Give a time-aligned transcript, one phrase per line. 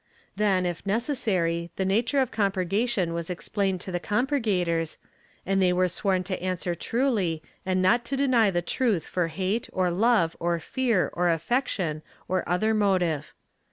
[0.35, 4.97] Then, if necessary, the nature of compurgation was explained to the compurgators
[5.45, 9.69] and they were sworn to answer truly and not to deny the truth for hate,
[9.71, 13.35] or love, or fear, or affection, or other motive.